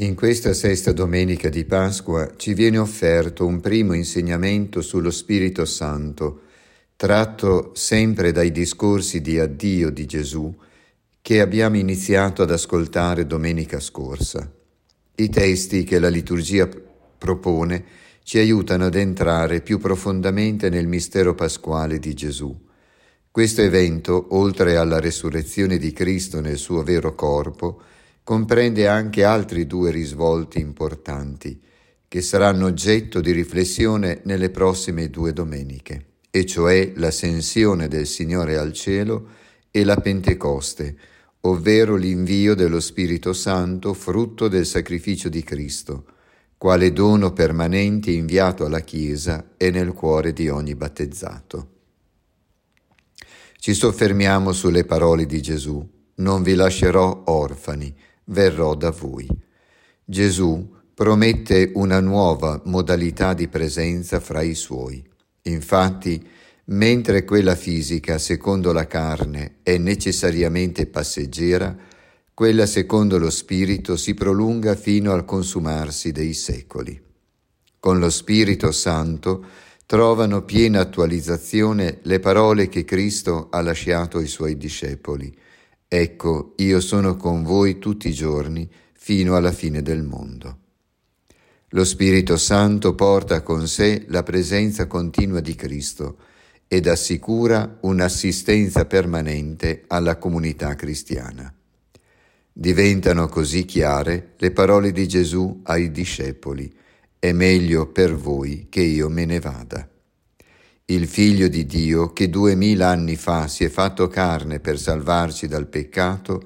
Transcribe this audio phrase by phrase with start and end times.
[0.00, 6.42] In questa sesta domenica di Pasqua ci viene offerto un primo insegnamento sullo Spirito Santo,
[6.96, 10.54] tratto sempre dai discorsi di addio di Gesù
[11.22, 14.52] che abbiamo iniziato ad ascoltare domenica scorsa.
[15.14, 16.68] I testi che la liturgia
[17.16, 17.84] propone
[18.22, 22.54] ci aiutano ad entrare più profondamente nel mistero pasquale di Gesù.
[23.30, 27.80] Questo evento, oltre alla resurrezione di Cristo nel suo vero corpo,
[28.26, 31.62] comprende anche altri due risvolti importanti
[32.08, 38.72] che saranno oggetto di riflessione nelle prossime due domeniche, e cioè l'ascensione del Signore al
[38.72, 39.28] cielo
[39.70, 40.96] e la Pentecoste,
[41.42, 46.06] ovvero l'invio dello Spirito Santo frutto del sacrificio di Cristo,
[46.58, 51.68] quale dono permanente inviato alla Chiesa e nel cuore di ogni battezzato.
[53.56, 57.94] Ci soffermiamo sulle parole di Gesù, non vi lascerò orfani,
[58.26, 59.28] verrò da voi.
[60.04, 65.04] Gesù promette una nuova modalità di presenza fra i suoi.
[65.42, 66.26] Infatti,
[66.66, 71.76] mentre quella fisica, secondo la carne, è necessariamente passeggera,
[72.32, 77.00] quella secondo lo Spirito si prolunga fino al consumarsi dei secoli.
[77.78, 79.44] Con lo Spirito Santo
[79.86, 85.44] trovano piena attualizzazione le parole che Cristo ha lasciato ai suoi discepoli
[85.88, 90.58] Ecco, io sono con voi tutti i giorni fino alla fine del mondo.
[91.68, 96.18] Lo Spirito Santo porta con sé la presenza continua di Cristo
[96.66, 101.54] ed assicura un'assistenza permanente alla comunità cristiana.
[102.52, 106.74] Diventano così chiare le parole di Gesù ai discepoli,
[107.16, 109.88] è meglio per voi che io me ne vada
[110.88, 115.66] il Figlio di Dio che duemila anni fa si è fatto carne per salvarci dal
[115.66, 116.40] peccato,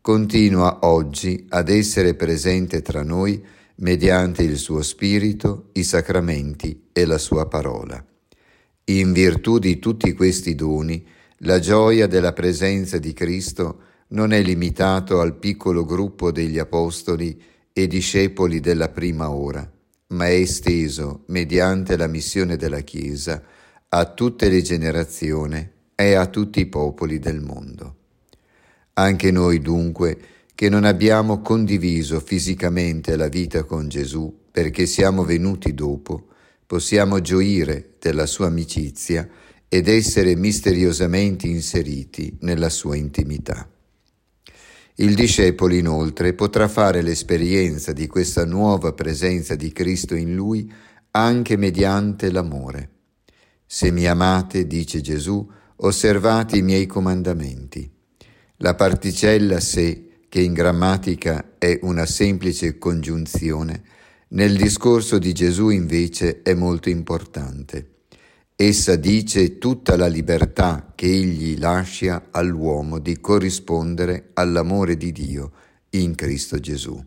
[0.00, 3.44] continua oggi ad essere presente tra noi
[3.76, 8.02] mediante il suo Spirito, i sacramenti e la sua parola.
[8.84, 11.06] In virtù di tutti questi doni,
[11.40, 17.38] la gioia della presenza di Cristo non è limitato al piccolo gruppo degli apostoli
[17.74, 19.70] e discepoli della prima ora,
[20.08, 23.42] ma è esteso, mediante la missione della Chiesa,
[23.94, 27.96] a tutte le generazioni e a tutti i popoli del mondo.
[28.94, 30.18] Anche noi dunque,
[30.54, 36.28] che non abbiamo condiviso fisicamente la vita con Gesù perché siamo venuti dopo,
[36.66, 39.28] possiamo gioire della sua amicizia
[39.68, 43.68] ed essere misteriosamente inseriti nella sua intimità.
[44.96, 50.72] Il discepolo inoltre potrà fare l'esperienza di questa nuova presenza di Cristo in lui
[51.10, 52.88] anche mediante l'amore.
[53.74, 57.90] Se mi amate, dice Gesù, osservate i miei comandamenti.
[58.58, 63.82] La particella se, che in grammatica è una semplice congiunzione,
[64.28, 68.00] nel discorso di Gesù invece è molto importante.
[68.54, 75.52] Essa dice tutta la libertà che egli lascia all'uomo di corrispondere all'amore di Dio
[75.92, 77.02] in Cristo Gesù.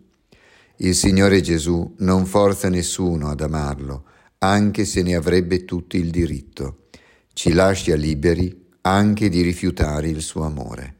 [0.77, 4.06] Il Signore Gesù non forza nessuno ad amarlo,
[4.50, 6.88] anche se ne avrebbe tutto il diritto.
[7.33, 10.95] Ci lascia liberi anche di rifiutare il suo amore.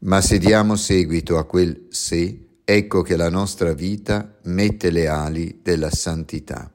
[0.00, 5.60] Ma se diamo seguito a quel se, ecco che la nostra vita mette le ali
[5.62, 6.72] della santità.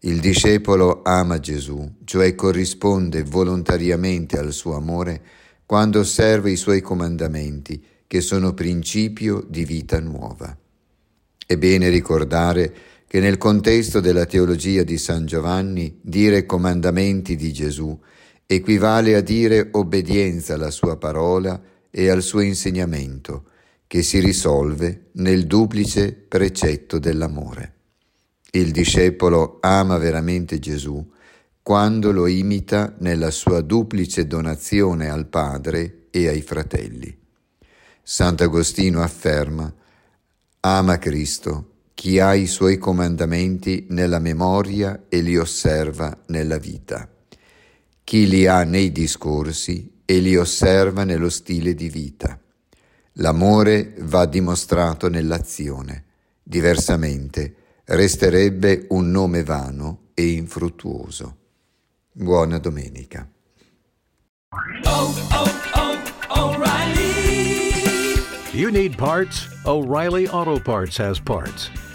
[0.00, 5.20] Il discepolo ama Gesù, cioè corrisponde volontariamente al suo amore
[5.66, 10.56] quando osserva i suoi comandamenti, che sono principio di vita nuova.
[11.46, 12.74] È bene ricordare
[13.08, 17.98] che nel contesto della teologia di San Giovanni dire comandamenti di Gesù
[18.44, 21.58] equivale a dire obbedienza alla sua parola
[21.90, 23.44] e al suo insegnamento,
[23.86, 27.74] che si risolve nel duplice precetto dell'amore.
[28.50, 31.06] Il discepolo ama veramente Gesù
[31.62, 37.14] quando lo imita nella sua duplice donazione al Padre e ai fratelli.
[38.02, 39.72] Sant'Agostino afferma,
[40.60, 47.08] ama Cristo chi ha i suoi comandamenti nella memoria e li osserva nella vita,
[48.04, 52.38] chi li ha nei discorsi e li osserva nello stile di vita.
[53.14, 56.04] L'amore va dimostrato nell'azione,
[56.40, 57.56] diversamente
[57.86, 61.36] resterebbe un nome vano e infruttuoso.
[62.12, 63.28] Buona domenica.
[64.84, 68.22] Oh, oh, oh, O'Reilly!
[68.52, 69.48] You need parts?
[69.66, 71.72] O'Reilly Auto Parts has parts.